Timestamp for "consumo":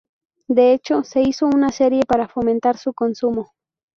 2.91-3.51